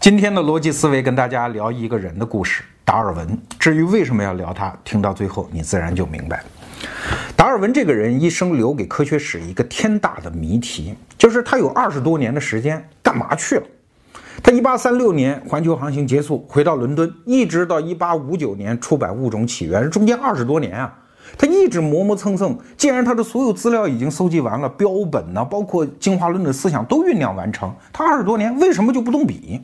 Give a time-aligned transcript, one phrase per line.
[0.00, 3.36] 今天的逻辑思维跟大家聊一个人的故事——达尔文。
[3.58, 6.40] 至于为什么要聊他，听到最后你自然就明白。
[7.34, 13.62] 达尔文这个人一生留给科学史一个天大的谜题，就是他有二十多年的时间干嘛去了？
[14.40, 20.96] 他一八三六年环球航行结束，回到伦敦，一直到一八五九年出版《物种起源》，中间二十多年啊，
[21.36, 22.56] 他一直磨磨蹭蹭。
[22.76, 29.60] 既然他的所有资料已经搜集完了，标本呢，包括进化论的思想都酝酿完成，他二十多年为什么就不动笔？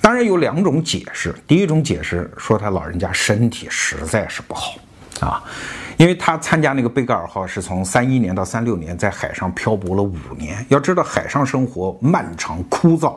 [0.00, 1.34] 当然有两种解释。
[1.46, 4.74] 第一种解释说他老人家身体实在是不好
[5.20, 5.42] 啊，
[5.96, 10.64] 因为他参加那个贝格尔号是从三一年到三六年在海上漂泊了五年。
[10.68, 13.16] 要知道海上生活漫长枯燥，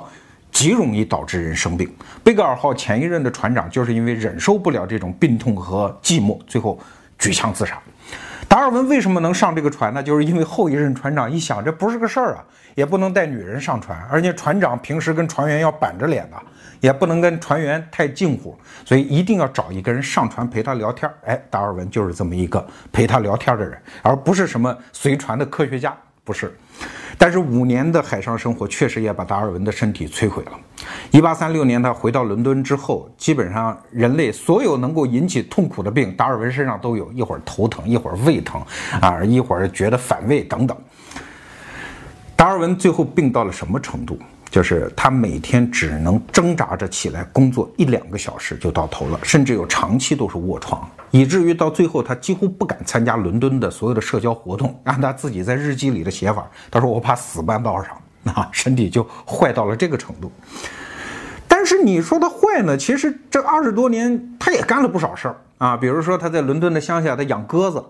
[0.52, 1.88] 极容易导致人生病。
[2.23, 6.80] 贝格尔号前一任的船长就是因为忍受不了这种病痛和寂寞，最后
[7.20, 7.80] 举枪自杀。
[8.48, 10.02] 达尔文为什么能上这个船呢？
[10.03, 12.44] 就是因为后一任船长一想，这不是个事儿啊，
[12.75, 16.38] 也不能带女人上船，而且船长平时跟船员要板着脸的。
[16.81, 21.09] 也不能跟船员太近乎，所以一定要找一个人上船陪他聊天。
[21.23, 26.53] 哎，达尔文就是这么一个陪他聊天的人，而不是什么随船的科学家，不是。
[27.17, 30.52] 但是五年的海上生活确实也把达尔文的身体摧毁了。
[31.11, 38.59] 一八三六年他回到伦敦之后，基本上人类所有能够引起痛苦的病，达尔文身上都有一会儿头疼，一会儿胃疼，
[39.00, 40.75] 啊，一会儿觉得反胃等等。
[42.36, 44.17] 达尔文最后病到了什么程度？
[44.52, 54.77] 就是他每天只能挣扎着起来工作一两个小时就到头了，甚至有长期都是卧床，以至于到最后他几乎不敢参加伦敦的所有的社交活动。
[54.83, 57.97] 按他自己在日记里的写法，他说：“我怕死半道上，
[58.35, 60.30] 啊，身体就坏到了这个程度。”
[61.47, 62.75] 但是你说他坏呢？
[62.77, 67.81] 其实这二十多年他也干了不少事儿啊，比如说他在伦敦的乡下，他养鸽子，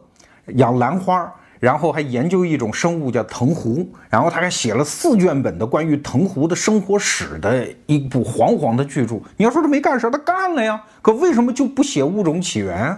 [0.58, 1.34] 养兰花。
[1.62, 9.18] 然后还研究一种生物叫藤壶，然后他还写了四卷本的关于藤壶的生活史的一部煌煌的巨著。
[9.38, 10.82] 你要说他没干事，他干了呀。
[11.04, 12.98] 可为什么就不写物种起源？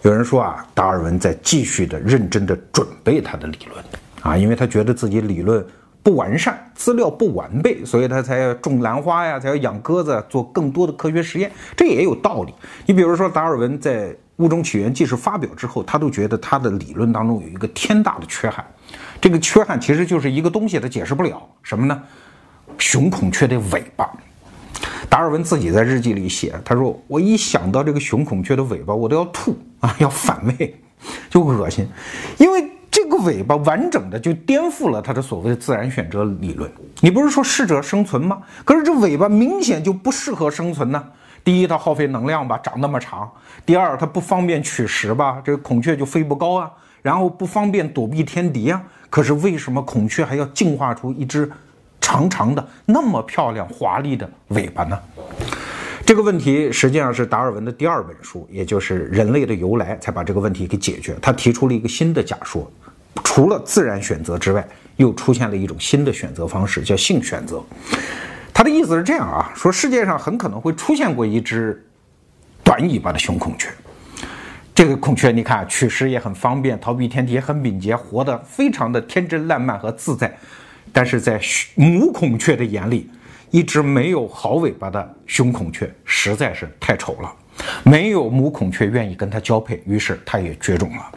[0.00, 3.84] 有人说啊，达尔文在继续的认真的准备他的理论
[4.22, 5.62] 啊，因为他觉得自己理论
[6.02, 11.52] 不完善，资料不完备，所以他才要种兰花呀，才要养鸽子，做更多的科学实验。
[11.76, 12.54] 这也有道理。
[12.86, 14.16] 你比如说，达尔文在。
[14.36, 18.64] 物种起源即使发表之后，他都觉得他的理论当中有一个天大的缺憾，
[19.20, 22.02] 这个缺憾其实就是一个东西他解释不了什么呢？
[22.78, 24.08] 雄孔雀的尾巴。
[25.08, 30.78] 达尔文自己在日记里写，他说：“我一想到这个雄孔雀的尾巴，我都要吐啊，要反胃，
[31.30, 31.88] 就恶心，
[32.36, 36.70] 因为这个尾巴完整的就颠覆了他的所谓的自然选择理论。
[37.00, 38.42] 你不是说适者生存吗？
[38.64, 41.02] 可是这尾巴明显就不适合生存呢。”
[41.46, 43.24] 第一，它耗费能量吧，长那么长；
[43.64, 46.68] 第二，它不方便取食吧，这个孔雀就飞不高啊，
[47.02, 48.82] 然后不方便躲避天敌啊。
[49.08, 51.48] 可是为什么孔雀还要进化出一只
[52.00, 54.98] 长长的、那么漂亮、华丽的尾巴呢？
[56.04, 61.16] 这个问题实际上是达尔文的第二本书，也就是《人类的由来》才把这个问题给解决。
[61.22, 62.68] 他提出了一个新的假说，
[63.22, 67.62] 除了自然选择之外，又出现了一种新的选择方式，叫性选择。
[68.56, 71.84] 他的意思是这样啊，说世界上很可能会出现过一只
[72.64, 73.68] 短尾巴的雄孔雀。
[74.74, 80.34] 这个孔雀，你看取食也很方便，逃避天敌也很敏捷，活得非常的天真烂漫和自在。
[80.90, 81.38] 但是在
[81.74, 83.10] 母孔雀的眼里，
[83.50, 87.30] 一只没有好尾巴的雄孔雀实在是太丑了，
[87.82, 91.12] 没有母孔雀愿意跟它交配，于是它也绝种了。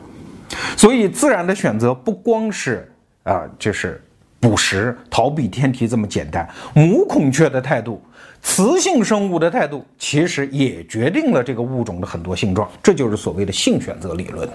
[0.75, 2.91] 所以自然的选择不光是
[3.23, 4.03] 啊，就是。
[4.39, 8.01] 捕食、逃避天敌这么简单，母孔雀的态度、
[8.41, 12.69] 雌性生物的态度，其实也决定了这个物种的很多性状。
[12.81, 14.47] 这就是所谓的性选择理论。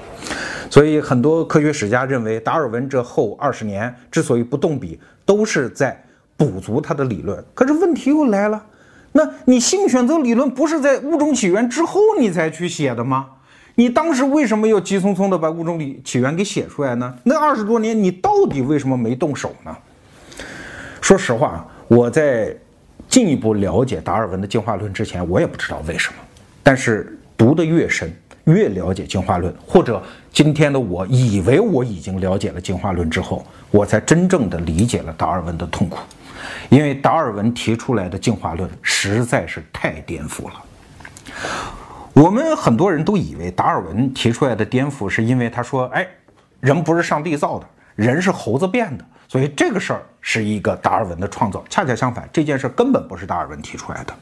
[0.70, 6.02] 所以，很多科学史家认为，达尔文这后二十年之所以不动笔，都是在
[6.36, 7.44] 补足他的理论。
[7.52, 8.64] 可是问题又来了，
[9.12, 13.26] 那你性选择理论不是在物种起源之后你才去写的吗？
[13.76, 17.14] 你当时为什么要急匆匆的把物种起源给写出来呢？
[17.24, 19.76] 那二十多年你到底为什么没动手呢？
[21.00, 22.56] 说实话，我在
[23.08, 26.18] 进一步了解达尔文的进化论之前，我也不知道为什么。
[26.62, 28.10] 但是读得越深，
[28.44, 35.98] 越了解进化论，或者今天的我以为我已经了解了进化论之后，我才真正的理解了达尔文的痛苦，
[36.70, 40.54] 因为达尔文提出来的进化论实在是太颠覆了。
[42.14, 46.06] 我们很多人都以为达尔文提出来的颠覆是因为他说：“哎，
[46.60, 47.66] 人不是上帝造的，
[47.96, 51.64] 人是猴子变的。”所以这个事儿是一个达尔文的创造。
[51.68, 54.14] 恰恰相反，这件事根本不是达尔文提出来的。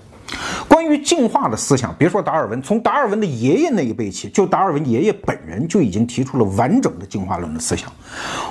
[0.67, 7.93] 关于进化的思想，别说达尔文，从达尔文的爷爷那一辈起，就达尔文爷爷本人就已经提出了完整的进化论的思想。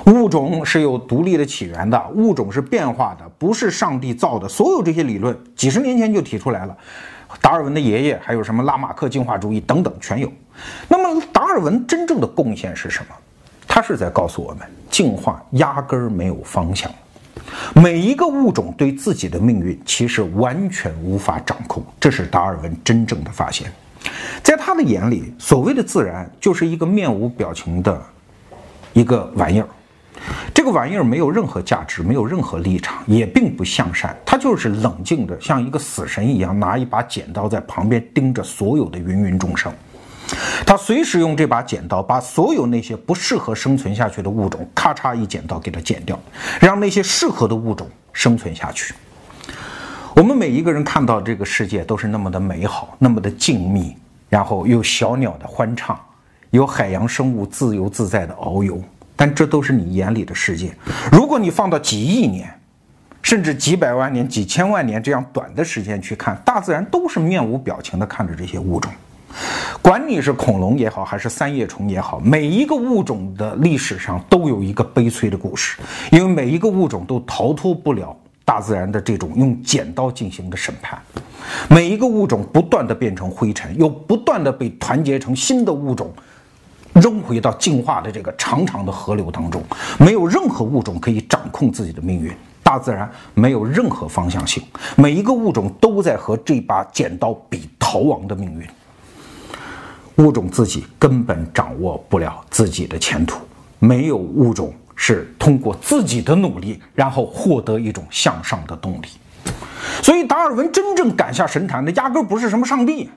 [0.06, 4.48] 物种是有独立的起源的，物种是变化的，不是上帝造的。
[4.48, 6.76] 所有这些理论，几十年前就提出来了。
[7.40, 10.30] 达尔文的爷爷还有什么拉马克进化主义等等，全有。
[10.88, 13.14] 那么达尔文真正的贡献是什么？
[13.66, 16.92] 他是在告诉我们，进化压根儿没有方向。
[17.74, 23.72] 每一个物种对自己的命运其实完全无法掌控，这是达尔文真正的发现。
[24.42, 28.00] 在他的眼里，所谓的自然就是一个面无表情的
[28.92, 29.68] 一个玩意儿，
[30.54, 39.72] 这个玩意儿没有任何价值，没有任何立场，也并不向善，它就是冷静的，像一个死神一样，拿一把剪刀在旁边盯着所有的芸芸众生。
[40.64, 46.18] 他随时用这把剪刀把所有那些不适合生存下去的物种，咔嚓一剪刀给它剪掉，
[46.60, 48.94] 让那些适合的物种生存下去。
[50.14, 53.94] 我们每一个人看到这个世界都是那么的美好，那么的静谧，
[54.28, 55.98] 然后有小鸟的欢唱，
[56.50, 58.80] 有海洋生物自由自在的遨游，
[59.22, 60.74] 但这都是你眼里的世界。
[61.12, 62.52] 如果你放到几亿年，
[63.22, 68.90] 甚至几百万年、几千万年这样短的时间去看，大自然都是面无表情地看着这些物种。
[69.80, 75.78] 管你是恐龙也好，还是三叶虫也好，每一个物种的历史上都有一个悲催的故事，
[76.10, 81.00] 因为每一个物种都逃脱不了大自然的这种用剪刀进行的审判。
[81.70, 86.12] 每一个物种不断的变成灰尘，又不断的被团结成新的物种，
[86.94, 89.62] 扔回到进化的这个长长的河流当中。
[89.98, 94.62] 没有任何物种可以掌控自己的命运，大自然没有任何方向性，
[94.96, 98.66] 每一个物种都在和这把剪刀比逃亡的命运。
[100.16, 103.38] 物种自己根本掌握不了自己的前途，
[103.78, 109.06] 没有物种是通过自己的努力，然后获得一种向上的动力。
[110.02, 113.10] 所以，达尔文真正赶下神坛的，压根不是什么上帝，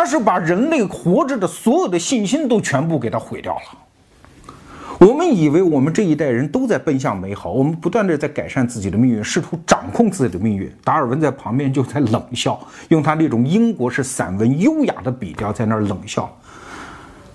[0.00, 4.56] 他是把人类活着的所有的信心都全部给他毁掉了。
[4.98, 10.74] 我们以为我们这一代人都在奔向美好，我们不断的在改善自己的命运，试图掌控自己的命运。
[10.82, 12.58] 达尔文在旁边就在冷笑，
[12.88, 16.34] 用他那种英国式散文优雅的笔调在那儿冷笑。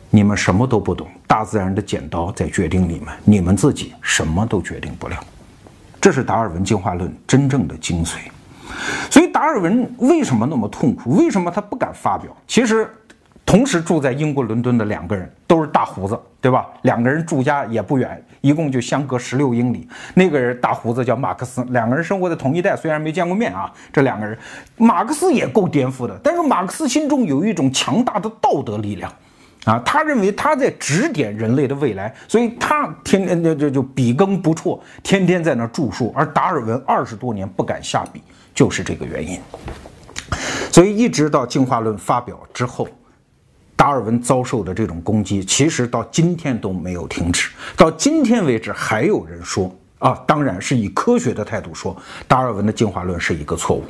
[0.09, 5.15] 你们什么都不懂，大自然的剪刀在决定你们，你们自己什么都决定不了。
[6.01, 8.15] 这是达尔文进化论真正的精髓。
[9.09, 11.15] 所以达尔文为什么那么痛苦？
[11.15, 12.35] 为什么他不敢发表？
[12.47, 12.89] 其实。
[13.47, 16.65] 同时住在英国伦敦的两个人都是大胡子，对吧？
[16.81, 19.87] 两个人住家也不远，一共就相隔十六英里。
[20.15, 23.71] 那个人大胡子叫马克思，两个人生活在同一代，虽然没见过面啊。
[23.93, 24.35] 这两个人，
[24.77, 29.13] 马克思也够颠覆的，但是马克思心中有一种强大的道德力量，
[29.65, 36.11] 啊，他认为他在指点人类的未来，所以他天天就就就笔耕不辍，天天在那著述。
[36.15, 38.23] 而达尔文二十多年不敢下笔，
[38.55, 39.39] 就是这个原因。
[40.71, 42.87] 所以一直到进化论发表之后。
[43.77, 47.49] 达尔文遭受的这种攻击，其实到今天都没有停止。
[47.75, 49.69] 到今天为止，还有人说
[49.99, 51.95] 啊，当然是以科学的态度说，
[52.27, 53.83] 达尔文的进化论是一个错误。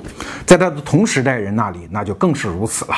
[0.46, 2.94] 在他的同时代人那里，那就更是如此了。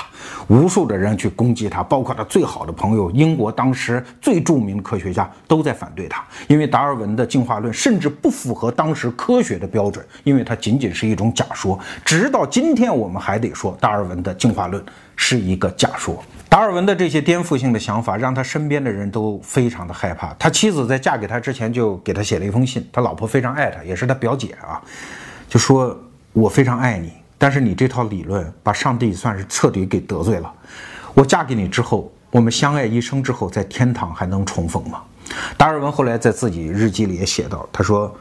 [0.47, 11.79] 无数的人去攻击他，包括他最好的朋友，英国当时最著名的科学家都在反对他，因为达尔文的进化论甚至不符合当时科学的标准，因为它仅仅是一种假说。
[12.03, 14.83] 直到今天，我们还得说达尔文的进化论
[15.17, 16.23] 是一个假说。
[16.47, 20.33] 达尔文的这些颠覆性的想法，让他身边的人都非常的害怕。
[20.35, 24.81] 他妻子在嫁给他之前就给他写了一封信，他老婆非常爱他，也是他表姐啊，
[25.49, 25.99] 就说
[26.31, 30.49] ：“我非常爱你，但是你这套理论把上帝算是彻底给得罪了。
[31.13, 35.01] 我嫁给你之后，我们相爱一生之后，在天堂还能重逢吗？”
[35.57, 38.15] 达尔文后来在自己日记里也写到，他说：“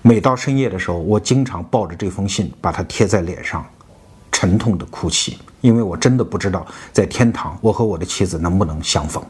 [0.00, 3.62] 每到深夜的时候，我经常抱着这封信，把它贴在脸上。”
[4.30, 9.22] 沉痛的哭泣，因为我真的不知道在天堂我和我的妻子能不能相逢。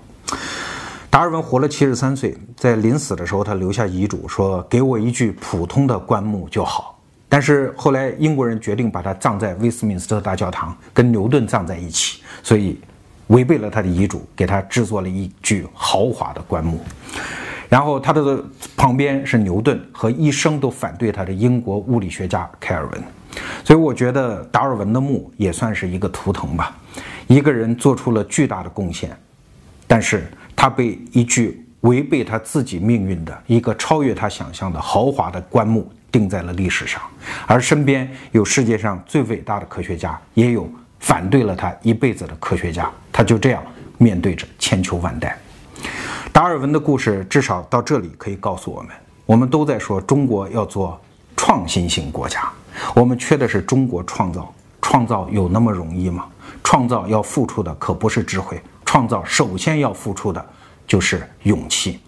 [1.11, 6.99] 达尔文活了七十三岁，在临死的时候，他留下遗嘱说：“给我一具普通的棺木就好。”
[7.31, 12.78] 但是后来英国人决定把他葬在威斯敏斯特大教堂，跟牛顿葬在一起，所以
[13.28, 16.78] 违背了他的遗嘱，给他制作了一具豪华的棺木。
[17.69, 18.43] 然后他的
[18.77, 23.03] 旁边是牛顿和一生都反对他的英国物理学家开尔文。
[23.63, 26.77] 所以我觉得达尔文的墓也算是一个图腾吧。
[27.27, 29.15] 一个人做出了巨大的贡献，
[29.87, 37.03] 但是他被一具违背他自己命运的一个超越他想象的豪华的棺木钉在了历史上，
[37.47, 40.69] 而身边有世界上最伟大的科学家，也有
[41.01, 43.63] 反对了他一辈子的科学家，他就这样
[43.99, 45.39] 面对着千秋万代。
[46.32, 48.90] 达尔文的故事至少到这里可以告诉我们，
[49.26, 51.00] 我们都在说中国要做
[51.37, 52.49] 创新型国家。
[52.94, 54.52] 我们缺的是中国创造。
[54.80, 56.25] 创造有那么容易吗？
[56.64, 60.42] 创造要付出的可不是智慧，创造首先要付出的
[60.87, 62.00] 就是勇气。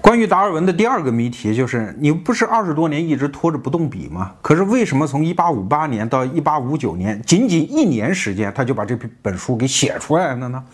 [0.00, 4.32] 关于达尔文的第二个谜题就是：你不是二十多年一直拖着不动笔吗？
[4.40, 10.64] 可是为什么从一八五八年到一八五九年，仅仅一年时间，他就把这本书给写出来了呢？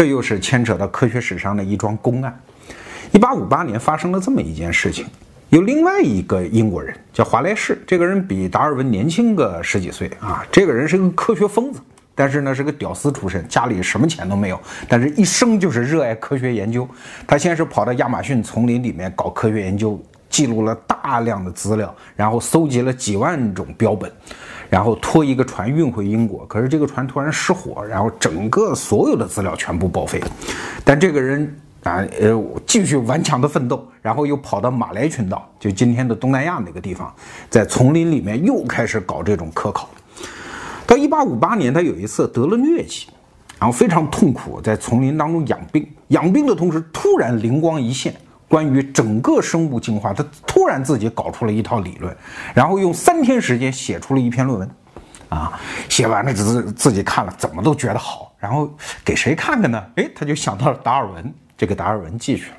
[0.00, 2.34] 这又是牵扯到科学史上的一桩公案。
[3.12, 5.04] 一八五八年发生了这么一件事情，
[5.50, 11.82] 有另外一个英国人叫华莱士，这个人比达尔文年轻个十几岁啊，这个人是个科学疯子。
[12.14, 16.88] 但是呢，是个屌丝出身，家里什么钱都没有，但是一生就是热爱科学研究。
[17.26, 24.10] 他先是跑到亚马逊丛林里面搞科学研究，记录了大量的资料，然后搜集了几万种标本，
[24.70, 26.46] 然后拖一个船运回英国。
[26.46, 30.22] 可是这个船突然失火，然后整个所有的资料全部报废。
[30.84, 37.12] 但这个人啊，呃，继续顽强的奋斗，然后又跑到马来群岛，就今天的东南亚那个地方，
[37.48, 39.88] 在丛林里面又开始搞这种科考。
[40.86, 43.06] 到一八五八年，他有一次得了疟疾，
[43.58, 45.88] 然后非常痛苦，在丛林当中养病。
[46.08, 48.14] 养病的同时，突然灵光一现，
[48.50, 52.14] 关于整个生物进化，他突然自己搞出了一套理论，
[52.52, 54.68] 然后用三天时间写出了一篇论文。
[55.28, 55.52] 啊，
[55.88, 58.32] 写完了自自己看了，怎么都觉得好。
[58.36, 58.68] 然后
[59.04, 59.80] 给谁看的呢？
[59.94, 62.56] 哎，他就想到了达尔文，就给达尔文寄去了。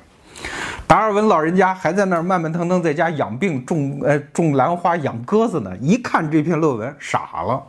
[0.86, 5.76] 达尔文老人家还在那儿慢慢腾腾在家养病，种呃种兰花，养鸽子呢。
[5.82, 7.62] 一看这篇论文，傻了。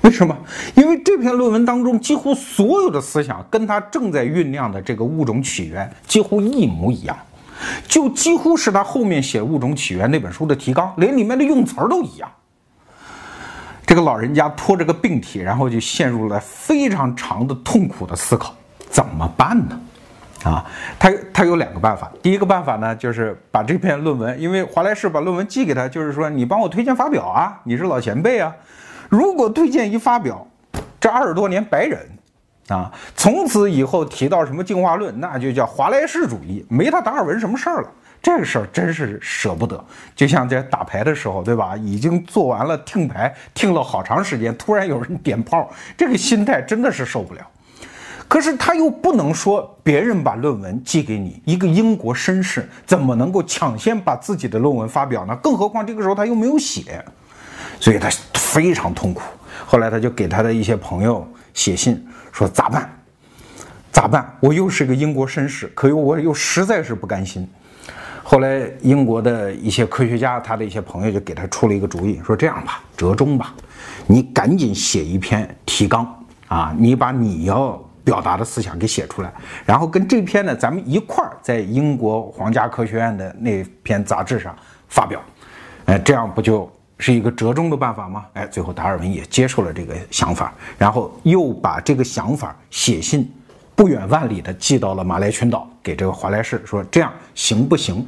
[0.00, 0.34] 为什么？
[0.74, 7.14] 因为这篇论文当中几乎所有的思想跟他正在酝酿的这个物种起源几乎一模一样，
[7.86, 12.30] 就几乎是他后面写《物种起源》那本书的提纲，连里面的用词儿都一样。
[13.86, 18.54] 这个老人家拖着个病体，然后就陷入了非常长的痛苦的思考，
[18.90, 19.80] 怎么办呢？
[20.42, 20.64] 啊，
[20.98, 22.10] 他他有两个办法。
[22.22, 28.54] 第一个办法呢，就是把这篇论文，因为华莱士把论文寄给他，就是说你帮我推荐发表啊，你是老前辈啊。
[29.08, 30.46] 如果推荐一发表，
[31.00, 31.98] 这二十多年白忍，
[32.68, 37.88] 啊，从此以后提到什么进化论，那就叫华莱士主义，没他达尔文什么事儿了。
[38.20, 39.82] 这个事儿真是舍不得，
[40.16, 41.76] 就像在打牌的时候，对吧？
[41.76, 47.40] 已经做完了听牌，听了好长时间，突然有人点炮，这个心态真的是受不了。
[48.26, 55.36] 可是他又不能说别人把论文寄给你，一个英国绅士怎么能够抢先把自己的论文发表呢？
[55.36, 57.04] 更何况这个时候他又没有写。
[57.78, 59.22] 所以他非常痛苦。
[59.66, 62.88] 后来他就给他的一些朋友写信说：“咋办？
[63.90, 64.24] 咋办？
[64.40, 67.48] 我又是个英国绅士，可又我又实在是不甘心。”
[68.22, 73.54] 后来英国的一些科学家，他的一些朋友就给他出了一个主意，说：“这样吧，折中吧，
[74.06, 79.32] 你赶紧写一篇提纲啊，你把你要表达的思想给写出来，
[79.64, 84.54] 然后跟这篇呢，咱们一块儿在英国皇家科学院的那篇杂志上
[84.88, 85.22] 发表。
[85.86, 88.24] 哎，这样不就？”是一个折中的办法吗？
[88.32, 93.30] 哎，最后达尔文也接受了这个想法，然后又把这个想法写信，
[93.74, 98.06] 不远万里的寄到了马来群岛，给这个华莱士说：“这样行不行？”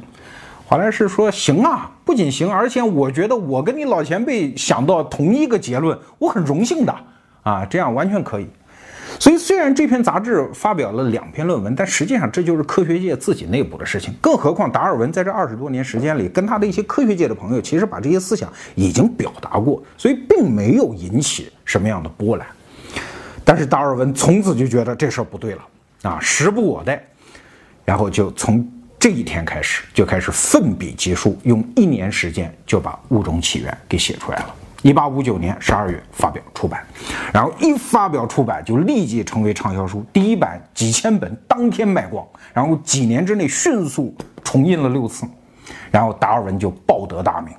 [0.65, 6.95] 华莱士说：“行啊，不仅行，而且我觉得我跟你老前辈想到同一个结论，我很荣幸的
[7.43, 8.47] 啊，这样完全可以。”
[9.19, 14.13] 所以，虽然这篇杂志发表了两篇论文，但实际上这就是科学界自己内部的事情。
[14.21, 22.47] 更何况，达尔文在这二十多年时间里，跟他的一些科学界的朋友，其实把这些思想已经表达过，所以并没有引起什么样的波澜。
[23.43, 25.67] 但是，达尔文从此就觉得这事儿不对了
[26.03, 27.03] 啊，时不我待，
[27.83, 28.65] 然后就从
[28.97, 34.55] 这一天开始，就开始奋笔疾书，用一年时间就把《物种起源》给写出来了。
[34.81, 36.81] 一八五九年十二月发表出版，
[37.33, 45.25] 然后一发表出版就立即成为畅销书，第一版几千本当天卖光，然后几年之内迅速重印了六次，
[45.91, 47.53] 然后达尔文就报得大名。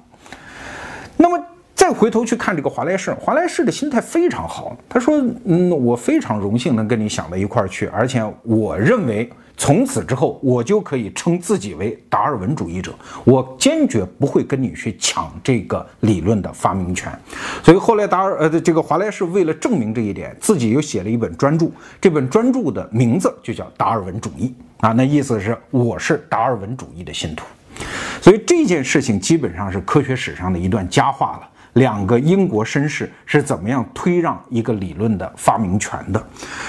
[1.17, 1.39] 那么
[1.75, 12.95] 再回头去看这个华莱士，华莱士的心态非常好，他说：“嗯，我非常荣幸能跟你想到一块儿去，而且我认为。”从此之后，我就可以称自己为达尔文主义者。
[13.25, 17.13] 我坚决不会跟你去抢这个理论的发明权。
[17.63, 21.67] 所以后来达尔呃这个华莱士为了证明这一点，自己又写了一本专著。
[22.01, 24.55] 这本专著的名字就叫《达尔文主义》
[24.87, 27.45] 啊，那意思是我是达尔文主义的信徒。
[28.23, 31.50] 所以这件事情基本上是科学史上的一段佳话了。
[31.75, 36.27] 两个英国绅士是怎么样推让一个理论的发明权的？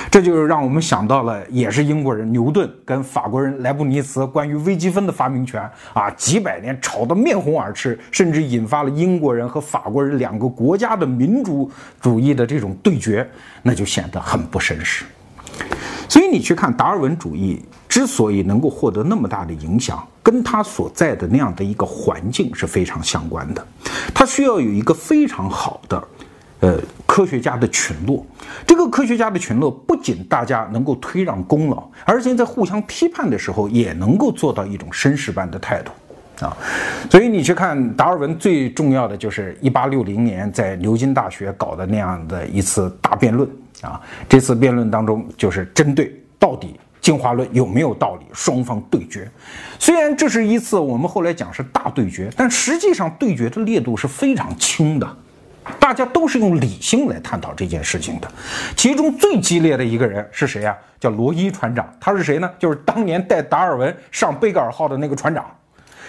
[0.09, 5.61] 这就是让我们想到了，也是英国人牛顿跟法国人莱布尼茨关于微积分的发明权
[5.93, 13.27] 啊，几百年吵得面红耳赤，甚至引发了英国人和法国人两个国家的民主主义的这种对决，
[13.63, 15.03] 那就显得很不绅士。
[16.07, 23.67] 所以你去看达尔文主义之所以能够获得那么大的影响，跟他所在的那样的一个环境是非常相关的。
[24.13, 26.01] 他需要有一个非常好的
[26.61, 28.25] 呃，科学家的群落，
[28.65, 35.91] 这个科学家的群落不仅大家能够推让功劳，而且在互相批判的时候也能够做到一种绅士般的态度
[36.45, 36.55] 啊。
[37.09, 43.49] 所以你去看达尔文，最重要的就是一八六零年在牛津大学搞的那样的一次大辩论
[43.81, 43.99] 啊。
[44.29, 49.29] 这次辩论当中，就是针对到底进化论有没有道理，双方对决。
[49.79, 55.17] 虽然这是一次我们后来讲是大对决，但实际上对决的烈度是非常轻的。
[55.79, 58.31] 大家都是用理性来探讨这件事情的，
[58.75, 60.75] 其中最激烈的一个人是谁呀？
[60.99, 61.91] 叫罗伊船长。
[61.99, 62.49] 他是谁呢？
[62.57, 65.45] 就是当年带达尔文上贝格尔号的那个船长。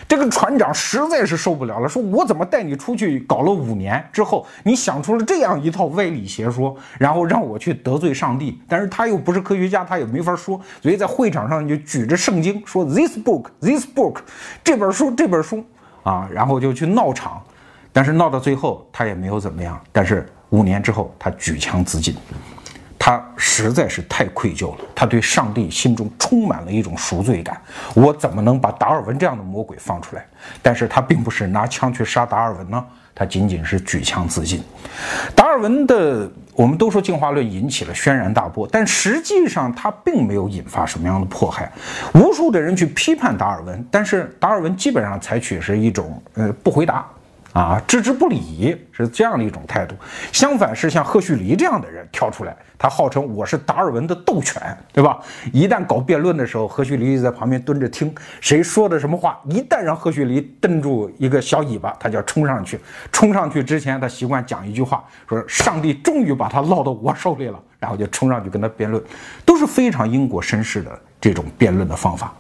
[0.09, 8.61] 这个船长实在是受不了了，说我怎么带你出去搞了五年之后，你想出了这样一套歪理邪说，然后让我去得罪上帝。
[8.69, 14.17] 但是他又不是科学家，他也没法说，所以在会场上就举着圣经说 This book, this book，
[14.63, 15.65] 这本书，这本书
[16.03, 17.43] 啊，然后就去闹场。
[17.93, 19.81] 但是闹到最后，他也没有怎么样。
[19.93, 22.15] 但是五年之后，他举枪自尽，
[23.05, 24.85] 他实在是太愧疚了。
[24.95, 27.61] 他对上帝心中充满了一种赎罪感。
[27.95, 30.25] 我怎么能把达尔文这样的魔鬼放出来？
[30.63, 34.63] 但是他并不是拿枪去杀达尔文呢，他仅仅是举枪自尽。
[35.35, 41.73] 达尔文的，我们都说进化论引起了轩然大波，但实际上他并没有引发什么样的迫害。
[42.15, 47.05] 无数的人去批判达尔文，但是达尔文基本上采取是一种呃不回答。
[47.53, 49.95] 啊，置之不理是这样的一种态度。
[50.33, 54.61] 相反是像赫胥黎这样的人跳出来，他号称我是达尔文的斗犬，
[54.93, 55.19] 对吧？
[55.53, 62.81] 一旦搞辩论的时候，赫胥黎就在旁边蹲着听，谁说的什么话，一旦让赫胥黎瞪住一个小尾巴，他就要冲上去。
[63.13, 69.03] 冲上去之前，他习惯讲一句话，说上帝终于把他落到我手里了，然后就冲上去跟他辩论，
[69.45, 70.99] 都是非常英国绅士的。
[71.21, 72.35] 这种辩论的方法，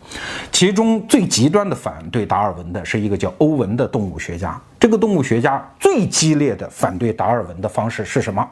[0.50, 4.60] 其中最极端的反对达尔文的是一个叫欧文的动物学家。
[4.82, 8.44] 这个动物学家最激烈的反对达尔文的方式是什么？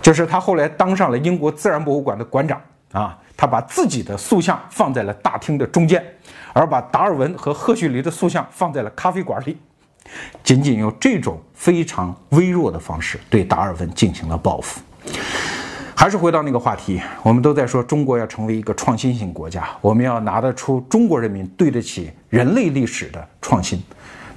[0.00, 2.58] 就是他后来当上了英国自然博物馆的馆长
[2.92, 6.02] 啊，他把自己的塑像放在了大厅的中间，
[6.54, 9.58] 而把达尔文和赫胥黎的塑像放在了咖啡馆里，
[10.42, 14.80] 仅仅用这种非常微弱的方式对达尔文进行了报复。
[15.94, 23.78] 还是回到那个话题，我们都在说中国要成为一个创新型国家，我们要拿得出中国人民对得起人类历史的创新。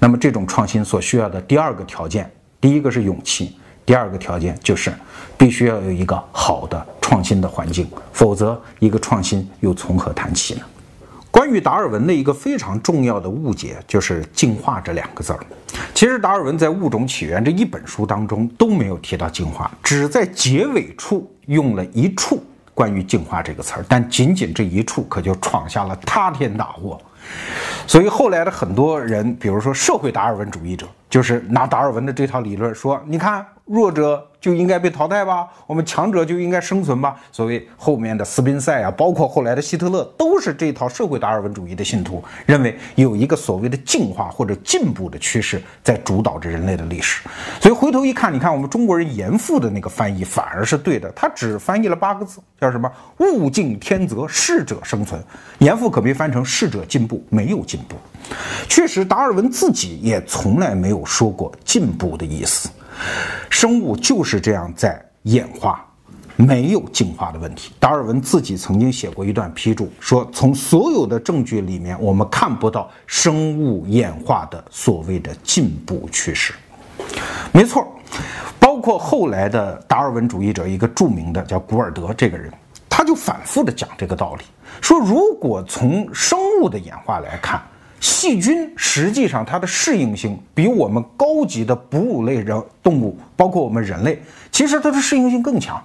[0.05, 4.93] 那么这种创新所需要的第二个条件，第一个是勇气，第二个条件就是
[5.35, 10.61] 必须要有一个好的创新的环境，否则一个创新又从何谈起呢？
[11.31, 15.39] 关于达尔文的一个非常重要的误解就是“进化”这两个字儿。
[15.95, 22.43] 其实达尔文在《物种起源》这一本书当中都没有提到进化，只在结尾处用了一处
[22.75, 27.01] 关于进化这个词儿，但仅仅这一处可就闯下了塌天大祸。
[27.88, 35.47] 所以后来的很多人，比如说社会达尔文主义者，就是拿达尔文的这套理论说：“你看。”弱者就应该被淘汰吧？
[35.65, 37.15] 我们强者就应该生存吧？
[37.32, 47.28] 所谓后面的斯宾塞啊，包括后来的希特勒，都是这套社会达尔文主义的信徒，认为有一个所谓的进化或者进步的趋势在主导着人类的历史。
[47.60, 55.19] 所以回头一看，你看我们中国人严复的那个翻译反而是对的，他只翻译了八个字，叫什么“物竞天择，适者生存”。
[55.58, 57.95] 严复可没翻成“适者进步”，没有进步。
[58.69, 62.69] 确实，达尔文自己也从来没有说过进步的意思。
[63.49, 65.86] 生物就是这样在演化，
[66.36, 67.73] 没有进化的问题。
[67.79, 76.53] 达尔文自己曾经写过一段批注，说从所有的证据里面，我们看不到生物演化的所谓的进步趋势。
[77.51, 77.88] 没错，
[78.60, 82.51] 包括后来的达尔文主义者，一个著名的叫古尔德这个人，
[82.89, 84.43] 他就反复的讲这个道理，
[84.81, 87.62] 说如果从生物的演化来看。
[88.05, 95.81] 细菌实际上它的适应性比我们高级的哺乳类人动物，包括我们人类，其实它的适应性更强。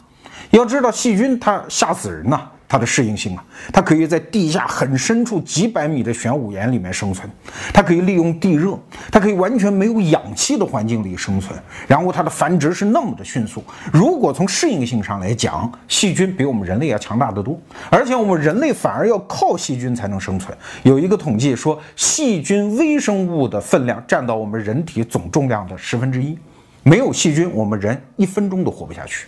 [0.51, 2.47] 要知道，细菌它吓死人呐。
[2.71, 7.29] 它的适应性啊，它可以在地下很深处几百米的玄武岩里面生存，
[7.75, 8.79] 它可以利用地热，
[9.11, 13.65] 它可以完全没有氧气的环境里生存，然后它的繁殖是那么的迅速。
[13.93, 20.57] 如果从适应性上来讲，细菌比我们人类要强大得多，而且我们人类反而要靠细菌才能生存。
[20.85, 26.39] 有一个统计说，细菌微生物的分量占到我们人体总重量的十分之一，
[26.85, 29.27] 没有细菌，我们人一分钟都活不下去。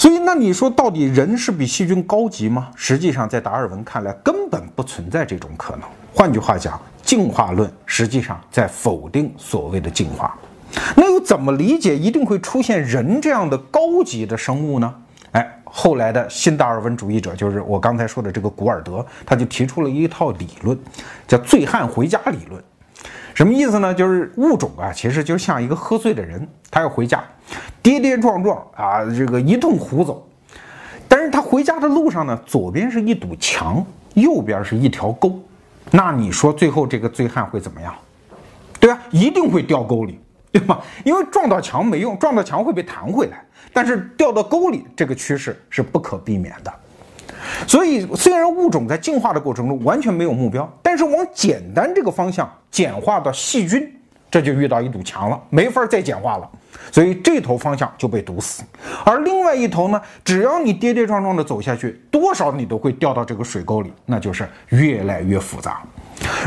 [0.00, 2.70] 所以，那你说到底人是比细菌高级吗？
[2.74, 5.82] 实际上，在达尔文看来，根本不存在这种可能。
[6.14, 10.34] 换句话讲，进化论实际上在否定所谓的进化。
[10.96, 14.94] 那又怎么理解一定会出现人这样的高级的生物呢？
[15.32, 20.78] 哎，后来的新达尔文主义者，就是我刚才说的这个古尔德，他就提出了一套理论，
[21.28, 22.58] 叫“醉汉回家理论”。
[23.40, 23.94] 什么意思呢？
[23.94, 27.24] 就是物种啊，其实就像一个喝醉的人，他要回家，
[27.82, 30.28] 跌跌撞撞啊，这个一通胡走。
[31.08, 35.40] 但是他回家的路上呢，左边是一堵墙，右边是一条沟。
[35.90, 37.94] 那你说最后这个醉汉会怎么样？
[38.78, 40.20] 对啊，一定会掉沟里，
[40.52, 40.78] 对吧？
[41.02, 46.70] 因为撞到墙没用，撞到墙会被弹回来，但是掉到沟里这个趋势是不可避免的。
[47.66, 53.92] 所以，虽然物种在进化的过程中完全没有目标，但是往简单这个方向简化到细菌，
[54.30, 56.48] 这就遇到一堵墙了，没法再简化了。
[56.92, 58.62] 所以这头方向就被堵死。
[59.04, 65.82] 而另外一头呢，只要你跌跌撞撞的走下去，多少你都会掉到这个水沟里，那就是越来越复杂。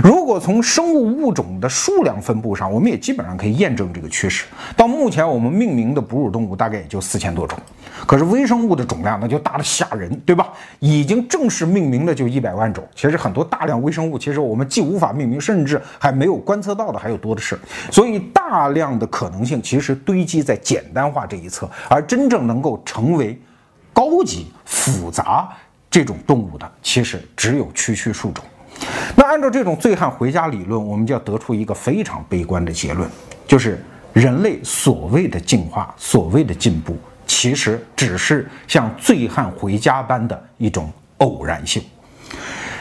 [0.03, 4.45] 如果从生物物种的数量分布上，我们也基本上可以验证这个趋势。
[4.75, 7.57] 到目前，我们命名的哺乳动物大概也就四千多种。
[8.07, 10.49] 可是微生物的总量那就大的吓人，对吧？
[10.79, 12.83] 已经正式命名的就一百万种。
[12.95, 17.57] 其实很多大量微生物，其实我们既无法命名，甚至还没有观测到的还有多的是。
[17.91, 23.39] 所以大量的可能性其实堆积在简单化这一侧，而真正能够成为
[23.93, 25.47] 高级复杂
[25.89, 28.43] 这种动物的，其实只有区区数种。
[29.15, 33.10] 那按照这种醉汉回家理论，我们就要得出一个非常悲观的结论，
[33.47, 36.97] 就是人类所谓的进化，所谓的进步。
[37.26, 41.82] 其实只是像醉汉回家般的一种偶然性，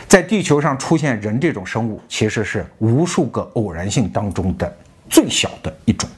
[0.08, 4.76] 在地球上出现人这种生物，其实是无数个偶然性当中的
[5.08, 6.08] 最小的一种。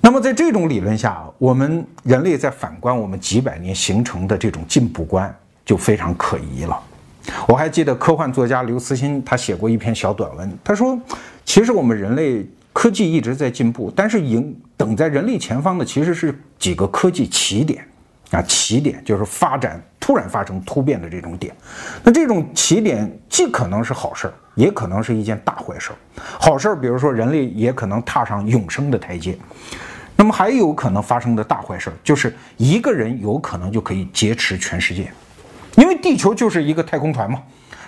[0.00, 6.80] 那么在这种理论下，我们人类在反观我们几百年形成的这种进步观，就非常可疑了。
[7.46, 10.98] 我还记得科幻作家刘慈欣，他写过一篇小短文，他说，
[11.44, 12.46] 其实我们人类。
[12.70, 17.84] 科技一直在进步，但是迎等在人类前方的其实是几个科技起点
[18.30, 21.52] 啊，起点就是发展突然发生突变的这种点。
[22.04, 25.96] 那这种起点既可能是好事儿，也可能是一件大坏事儿。
[26.38, 29.36] 好事儿，比如说人类也可能踏上永生的台阶。
[30.14, 35.10] 那么还有可能发生的大坏事儿，就是一个人有可能就可以劫持全世界，
[35.78, 37.40] 因为地球就是一个太空船嘛。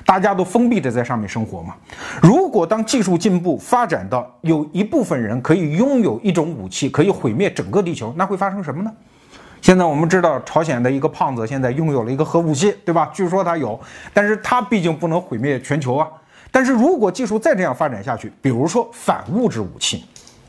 [0.07, 1.75] 大家都封闭着在上面生活嘛。
[2.23, 8.91] 如果当技术进步发展到有一部分人可以拥有一种武器，可以毁灭整个地球，那会发生什么呢？
[9.61, 13.11] 现在我们知道，朝鲜的一个胖子现在拥有了一个核武器，对吧？
[13.13, 13.79] 据说他有，
[14.15, 16.09] 但是他毕竟不能毁灭全球啊。
[16.51, 20.07] 但是如果技术再这样发展下去，比如说反物质武器，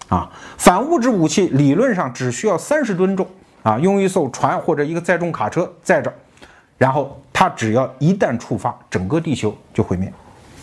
[0.07, 3.27] 啊，反物质武器理论上只需要三十吨重
[3.63, 6.11] 啊，用一艘船或者一个载重卡车载着。
[6.77, 10.13] 然后它只要一旦触发，整个地球就毁灭。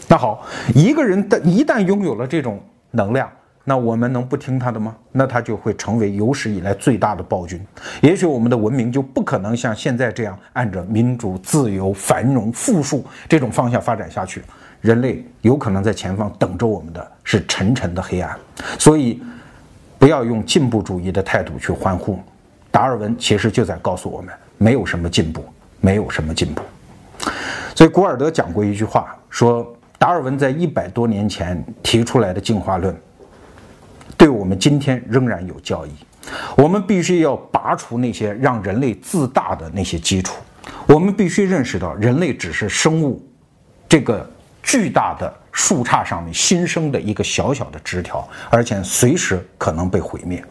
[0.07, 2.61] 那好，一个人的一旦拥有了这种
[2.93, 3.29] 能量，
[3.65, 4.95] 那我们能不听他的吗？
[5.11, 7.61] 那他就会成为有史以来最大的暴君。
[8.01, 14.41] 也许我们的文明就不可能像现在这样按着民主、自由、繁荣、富庶这种方向发展下去。
[14.81, 18.39] 人类有可能在前方等着我们的是沉沉的黑暗。
[18.79, 19.21] 所以，
[19.99, 22.21] 不要用进步主义的态度去欢呼。
[22.71, 25.45] 达尔文其实就在告诉我们，没有什么进步。
[25.81, 26.63] 没有什么进步，
[27.75, 32.95] 所以古尔德讲过一句话，说达尔文在一百多年前提出来的进化论，
[34.17, 35.91] 对我们今天仍然有教益。
[36.57, 40.35] 我们必须要拔除那些让人类自大的那些基础，
[40.87, 43.25] 我们必须认识到，人类只是生物
[43.89, 44.29] 这个
[44.63, 50.45] 巨大的树杈上面新生的一个小小的枝条，而且随时可能被毁灭。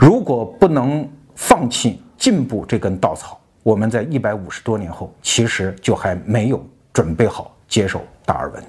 [0.00, 8.62] 如果不能放弃进步这根稻草，我们在一百五十多年后，其实就还没有准备好接受达尔文。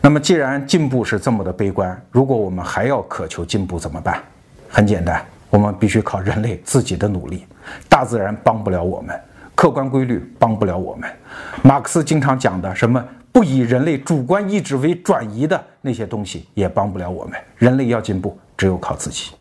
[0.00, 4.18] 那么，既然进步是这么的悲观，如果我们还要渴求进步怎么办？
[4.66, 7.44] 很简单，我们必须靠人类自己的努力。
[7.86, 9.14] 大自然帮不了我们，
[9.54, 11.06] 客观规律帮不了我们。
[11.62, 17.38] 马克思经常讲的什么不以人类主观意志为转移的那些东西，也帮不了我们。
[17.58, 19.32] 人类要进步，只有靠自己。